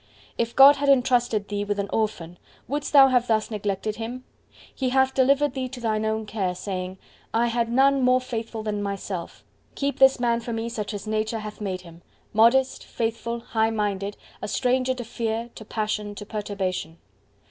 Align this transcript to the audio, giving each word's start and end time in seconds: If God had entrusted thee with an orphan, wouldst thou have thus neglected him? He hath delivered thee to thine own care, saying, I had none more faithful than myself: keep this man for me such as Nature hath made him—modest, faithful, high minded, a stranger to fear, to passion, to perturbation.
If 0.35 0.55
God 0.55 0.77
had 0.77 0.89
entrusted 0.89 1.47
thee 1.47 1.63
with 1.63 1.77
an 1.77 1.87
orphan, 1.93 2.39
wouldst 2.67 2.91
thou 2.91 3.09
have 3.09 3.27
thus 3.27 3.51
neglected 3.51 3.97
him? 3.97 4.23
He 4.73 4.89
hath 4.89 5.13
delivered 5.13 5.53
thee 5.53 5.69
to 5.69 5.79
thine 5.79 6.05
own 6.05 6.25
care, 6.25 6.55
saying, 6.55 6.97
I 7.35 7.45
had 7.45 7.71
none 7.71 8.01
more 8.01 8.19
faithful 8.19 8.63
than 8.63 8.81
myself: 8.81 9.43
keep 9.75 9.99
this 9.99 10.19
man 10.19 10.39
for 10.39 10.53
me 10.53 10.69
such 10.69 10.95
as 10.95 11.05
Nature 11.05 11.37
hath 11.37 11.61
made 11.61 11.81
him—modest, 11.81 12.83
faithful, 12.83 13.41
high 13.41 13.69
minded, 13.69 14.17
a 14.41 14.47
stranger 14.47 14.95
to 14.95 15.03
fear, 15.03 15.51
to 15.53 15.63
passion, 15.63 16.15
to 16.15 16.25
perturbation. 16.25 16.97